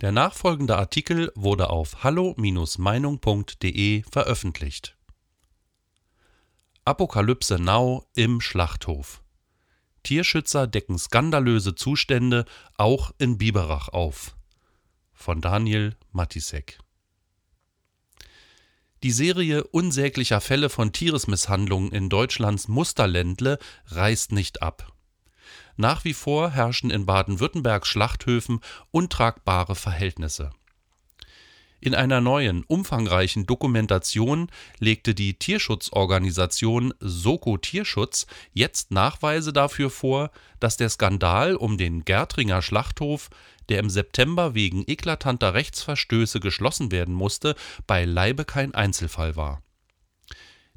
[0.00, 4.96] Der nachfolgende Artikel wurde auf hallo-meinung.de veröffentlicht.
[6.84, 9.22] Apokalypse Now im Schlachthof.
[10.02, 12.44] Tierschützer decken skandalöse Zustände
[12.76, 14.36] auch in Biberach auf.
[15.12, 16.78] Von Daniel Matisek.
[19.02, 24.93] Die Serie unsäglicher Fälle von Tieresmisshandlungen in Deutschlands Musterländle reißt nicht ab.
[25.76, 28.60] Nach wie vor herrschen in Baden-Württembergs Schlachthöfen
[28.90, 30.50] untragbare Verhältnisse.
[31.84, 34.48] In einer neuen, umfangreichen Dokumentation
[34.78, 42.62] legte die Tierschutzorganisation Soko Tierschutz jetzt Nachweise dafür vor, dass der Skandal um den Gärtringer
[42.62, 43.28] Schlachthof,
[43.68, 47.54] der im September wegen eklatanter Rechtsverstöße geschlossen werden musste,
[47.86, 49.63] beileibe kein Einzelfall war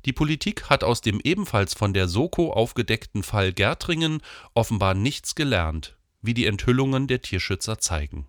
[0.07, 4.21] die Politik hat aus dem ebenfalls von der Soko aufgedeckten Fall Gärtringen
[4.53, 8.25] offenbar nichts gelernt, wie die Enthüllungen der Tierschützer zeigen.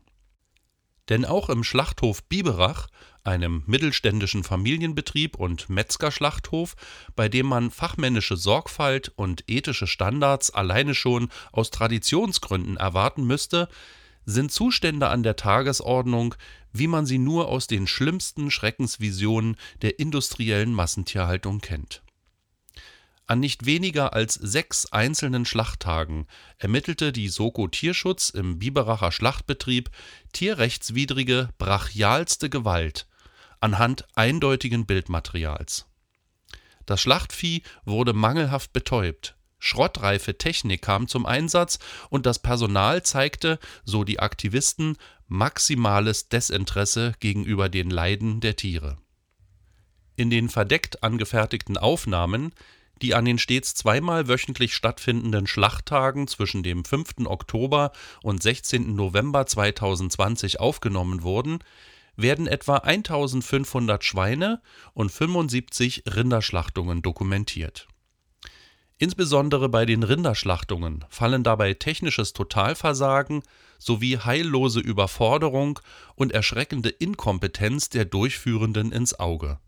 [1.09, 2.89] Denn auch im Schlachthof Biberach,
[3.23, 6.75] einem mittelständischen Familienbetrieb und Metzgerschlachthof,
[7.15, 13.69] bei dem man fachmännische Sorgfalt und ethische Standards alleine schon aus Traditionsgründen erwarten müsste,
[14.29, 16.35] sind Zustände an der Tagesordnung,
[16.71, 22.03] wie man sie nur aus den schlimmsten Schreckensvisionen der industriellen Massentierhaltung kennt.
[23.27, 26.27] An nicht weniger als sechs einzelnen Schlachttagen
[26.59, 29.91] ermittelte die Soko Tierschutz im Biberacher Schlachtbetrieb
[30.33, 33.07] tierrechtswidrige, brachialste Gewalt
[33.61, 35.87] anhand eindeutigen Bildmaterials.
[36.85, 41.79] Das Schlachtvieh wurde mangelhaft betäubt, schrottreife Technik kam zum Einsatz
[42.11, 48.97] und das Personal zeigte, so die Aktivisten, maximales Desinteresse gegenüber den Leiden der Tiere.
[50.17, 52.53] In den verdeckt angefertigten Aufnahmen,
[53.03, 57.27] die an den stets zweimal wöchentlich stattfindenden Schlachttagen zwischen dem 5.
[57.27, 58.95] Oktober und 16.
[58.95, 61.61] November 2020 aufgenommen wurden,
[62.17, 64.61] werden etwa 1500 Schweine
[64.93, 67.88] und 75 Rinderschlachtungen dokumentiert
[68.99, 73.43] Insbesondere bei den Rinderschlachtungen fallen dabei technisches Totalversagen
[73.79, 75.79] sowie heillose Überforderung
[76.17, 79.61] und erschreckende Inkompetenz der Durchführenden ins Auge.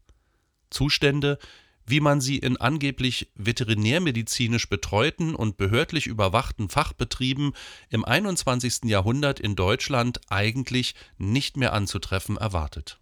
[0.69, 1.39] Zustände,
[1.87, 7.53] wie man sie in angeblich veterinärmedizinisch betreuten und behördlich überwachten Fachbetrieben
[7.89, 8.85] im 21.
[8.85, 13.00] Jahrhundert in Deutschland eigentlich nicht mehr anzutreffen erwartet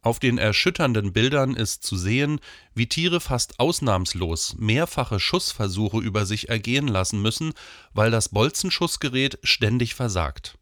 [0.00, 2.40] auf den erschütternden Bildern ist zu sehen,
[2.74, 7.52] wie Tiere fast ausnahmslos mehrfache Schussversuche über sich ergehen lassen müssen,
[7.92, 10.56] weil das Bolzenschussgerät ständig versagt.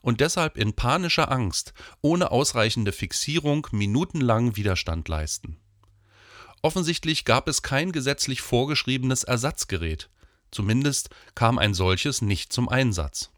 [0.00, 5.58] Und deshalb in panischer Angst, ohne ausreichende Fixierung, minutenlang Widerstand leisten.
[6.60, 10.10] Offensichtlich gab es kein gesetzlich vorgeschriebenes Ersatzgerät.
[10.52, 13.31] Zumindest kam ein solches nicht zum Einsatz.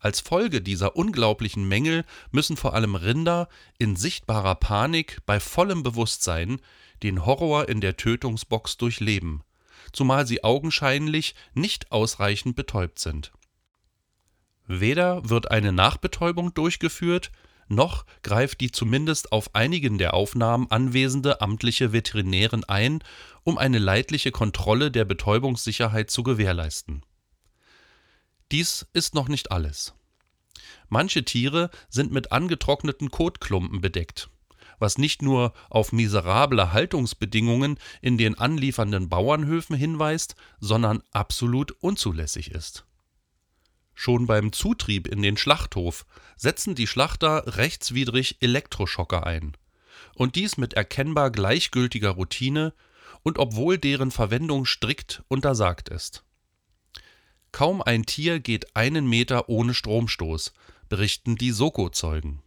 [0.00, 3.48] Als Folge dieser unglaublichen Mängel müssen vor allem Rinder
[3.78, 6.60] in sichtbarer Panik bei vollem Bewusstsein
[7.02, 9.42] den Horror in der Tötungsbox durchleben,
[9.92, 13.32] zumal sie augenscheinlich nicht ausreichend betäubt sind.
[14.66, 17.32] Weder wird eine Nachbetäubung durchgeführt,
[17.68, 23.02] noch greift die zumindest auf einigen der Aufnahmen anwesende amtliche Veterinärin ein,
[23.44, 27.02] um eine leidliche Kontrolle der Betäubungssicherheit zu gewährleisten
[28.50, 29.94] dies ist noch nicht alles.
[30.88, 34.30] Manche Tiere sind mit angetrockneten Kotklumpen bedeckt,
[34.78, 42.84] was nicht nur auf miserable Haltungsbedingungen in den anliefernden Bauernhöfen hinweist, sondern absolut unzulässig ist.
[43.94, 49.56] Schon beim Zutrieb in den Schlachthof setzen die Schlachter rechtswidrig Elektroschocker ein.
[50.14, 52.72] Und dies mit erkennbar gleichgültiger Routine
[53.24, 56.24] und obwohl deren Verwendung strikt untersagt ist.
[57.52, 60.52] Kaum ein Tier geht einen Meter ohne Stromstoß,
[60.88, 62.42] berichten die Soko-Zeugen.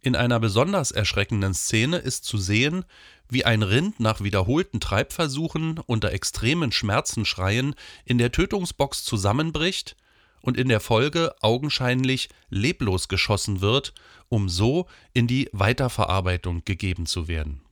[0.00, 2.84] In einer besonders erschreckenden Szene ist zu sehen,
[3.28, 7.74] wie ein Rind nach wiederholten Treibversuchen unter extremen Schmerzenschreien
[8.04, 9.96] in der Tötungsbox zusammenbricht
[10.40, 13.94] und in der Folge augenscheinlich leblos geschossen wird,
[14.28, 17.65] um so in die Weiterverarbeitung gegeben zu werden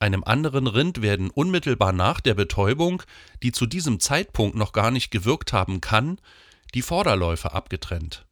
[0.00, 3.02] einem anderen Rind werden unmittelbar nach der Betäubung,
[3.42, 6.20] die zu diesem Zeitpunkt noch gar nicht gewirkt haben kann,
[6.74, 8.26] die Vorderläufe abgetrennt.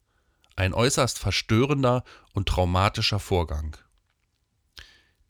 [0.54, 3.76] Ein äußerst verstörender und traumatischer Vorgang.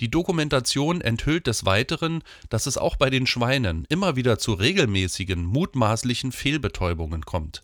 [0.00, 5.44] Die Dokumentation enthüllt des Weiteren, dass es auch bei den Schweinen immer wieder zu regelmäßigen,
[5.44, 7.62] mutmaßlichen Fehlbetäubungen kommt.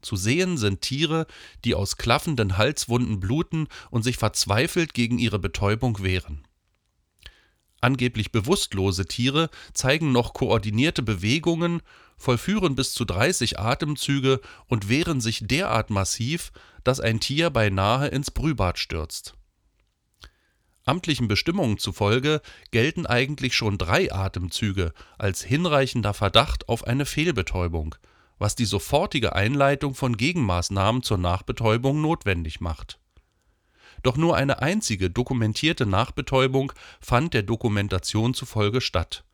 [0.00, 1.28] Zu sehen sind Tiere,
[1.64, 6.44] die aus klaffenden Halswunden bluten und sich verzweifelt gegen ihre Betäubung wehren.
[7.82, 11.82] Angeblich bewusstlose Tiere zeigen noch koordinierte Bewegungen,
[12.16, 16.52] vollführen bis zu 30 Atemzüge und wehren sich derart massiv,
[16.84, 19.34] dass ein Tier beinahe ins Brühbad stürzt.
[20.84, 22.40] Amtlichen Bestimmungen zufolge
[22.70, 27.96] gelten eigentlich schon drei Atemzüge als hinreichender Verdacht auf eine Fehlbetäubung,
[28.38, 33.00] was die sofortige Einleitung von Gegenmaßnahmen zur Nachbetäubung notwendig macht.
[34.02, 39.24] Doch nur eine einzige dokumentierte Nachbetäubung fand der Dokumentation zufolge statt,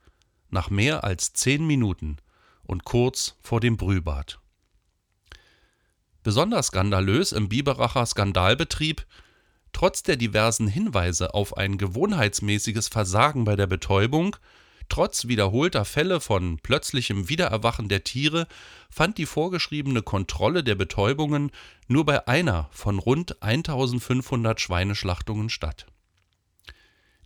[0.51, 2.19] nach mehr als zehn Minuten
[2.65, 4.41] und kurz vor dem Brühbad.
[6.23, 9.07] Besonders skandalös im Biberacher Skandalbetrieb
[9.73, 14.37] Trotz der diversen Hinweise auf ein gewohnheitsmäßiges Versagen bei der Betäubung,
[14.89, 18.47] trotz wiederholter Fälle von plötzlichem Wiedererwachen der Tiere,
[18.91, 21.51] fand die vorgeschriebene Kontrolle der Betäubungen
[21.87, 25.87] nur bei einer von rund 1500 Schweineschlachtungen statt.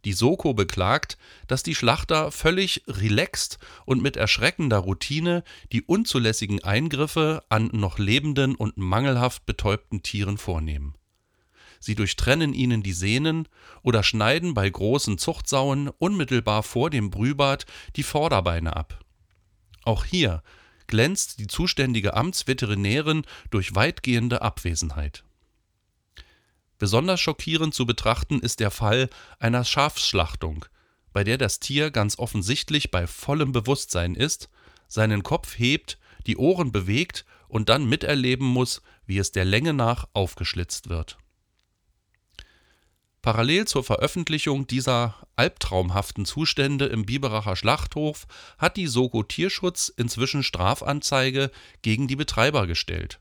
[0.04, 1.16] Die Soko beklagt,
[1.46, 8.56] dass die Schlachter völlig relaxed und mit erschreckender Routine die unzulässigen Eingriffe an noch lebenden
[8.56, 10.96] und mangelhaft betäubten Tieren vornehmen
[11.82, 13.48] sie durchtrennen ihnen die Sehnen
[13.82, 19.04] oder schneiden bei großen Zuchtsauen unmittelbar vor dem Brühbad die Vorderbeine ab.
[19.84, 20.42] Auch hier
[20.86, 25.24] glänzt die zuständige Amtsveterinärin durch weitgehende Abwesenheit.
[26.78, 29.08] Besonders schockierend zu betrachten ist der Fall
[29.38, 30.64] einer Schafsschlachtung,
[31.12, 34.48] bei der das Tier ganz offensichtlich bei vollem Bewusstsein ist,
[34.88, 40.08] seinen Kopf hebt, die Ohren bewegt und dann miterleben muss, wie es der Länge nach
[40.12, 41.18] aufgeschlitzt wird.
[43.22, 48.26] Parallel zur Veröffentlichung dieser albtraumhaften Zustände im Biberacher Schlachthof
[48.58, 51.52] hat die Soko Tierschutz inzwischen Strafanzeige
[51.82, 53.20] gegen die Betreiber gestellt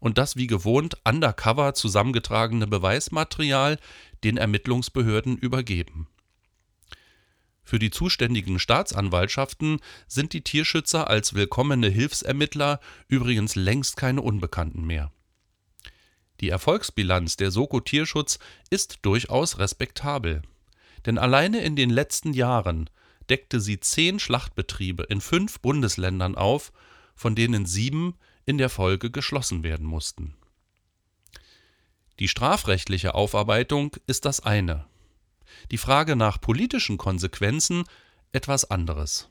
[0.00, 3.78] und das wie gewohnt undercover zusammengetragene Beweismaterial
[4.24, 6.08] den Ermittlungsbehörden übergeben.
[7.62, 9.78] Für die zuständigen Staatsanwaltschaften
[10.08, 15.12] sind die Tierschützer als willkommene Hilfsermittler übrigens längst keine Unbekannten mehr
[16.40, 18.38] die Erfolgsbilanz der Soko Tierschutz
[18.70, 20.42] ist durchaus respektabel.
[21.04, 22.90] Denn alleine in den letzten Jahren
[23.28, 26.72] deckte sie zehn Schlachtbetriebe in fünf Bundesländern auf,
[27.14, 30.34] von denen sieben in der Folge geschlossen werden mussten.
[32.18, 34.86] Die strafrechtliche Aufarbeitung ist das eine.
[35.70, 37.84] Die Frage nach politischen Konsequenzen
[38.32, 39.28] etwas anderes.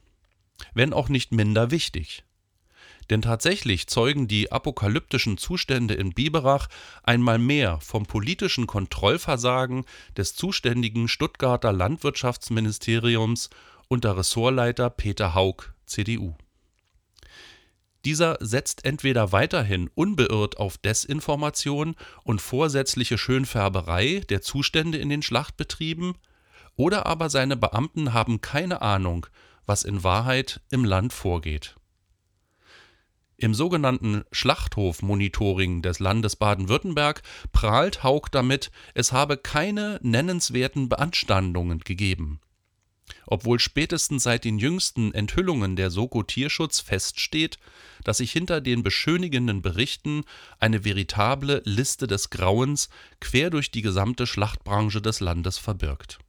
[0.73, 2.24] Wenn auch nicht minder wichtig.
[3.09, 6.67] Denn tatsächlich zeugen die apokalyptischen Zustände in Biberach
[7.03, 9.85] einmal mehr vom politischen Kontrollversagen
[10.17, 13.49] des zuständigen Stuttgarter Landwirtschaftsministeriums
[13.87, 16.35] unter Ressortleiter Peter Haug, CDU.
[18.05, 26.13] Dieser setzt entweder weiterhin unbeirrt auf Desinformation und vorsätzliche Schönfärberei der Zustände in den Schlachtbetrieben,
[26.75, 29.25] oder aber seine Beamten haben keine Ahnung,
[29.65, 31.75] was in Wahrheit im Land vorgeht.
[33.37, 37.21] Im sogenannten Schlachthof-Monitoring des Landes Baden-Württemberg
[37.51, 42.39] prahlt Haug damit, es habe keine nennenswerten Beanstandungen gegeben.
[43.27, 47.57] Obwohl spätestens seit den jüngsten Enthüllungen der Soko Tierschutz feststeht,
[48.03, 50.23] dass sich hinter den beschönigenden Berichten
[50.59, 52.89] eine veritable Liste des Grauens
[53.19, 56.19] quer durch die gesamte Schlachtbranche des Landes verbirgt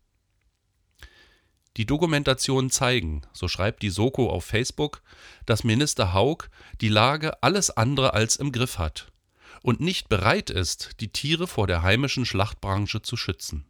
[1.76, 5.02] die Dokumentationen zeigen, so schreibt die Soko auf Facebook,
[5.44, 6.48] dass Minister Haug
[6.80, 9.12] die Lage alles andere als im Griff hat
[9.62, 13.64] und nicht bereit ist, die Tiere vor der heimischen Schlachtbranche zu schützen.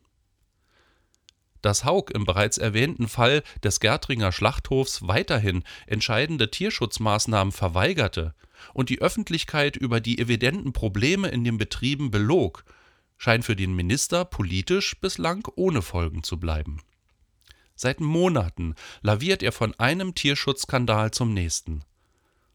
[1.62, 8.34] Dass Haug im bereits erwähnten Fall des Gärtringer Schlachthofs weiterhin entscheidende Tierschutzmaßnahmen verweigerte
[8.72, 12.64] und die Öffentlichkeit über die evidenten Probleme in den Betrieben belog,
[13.18, 16.82] scheint für den Minister politisch bislang ohne Folgen zu bleiben.
[17.76, 21.84] Seit Monaten laviert er von einem Tierschutzskandal zum nächsten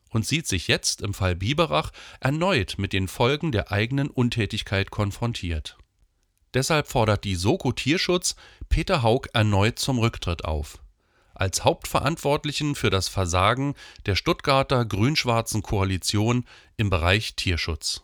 [0.10, 5.78] und sieht sich jetzt im Fall Biberach erneut mit den Folgen der eigenen Untätigkeit konfrontiert.
[6.54, 8.36] Deshalb fordert die Soko Tierschutz
[8.68, 10.80] Peter Haug erneut zum Rücktritt auf.
[11.34, 13.76] Als Hauptverantwortlichen für das Versagen
[14.06, 18.04] der Stuttgarter grün-schwarzen Koalition im Bereich Tierschutz.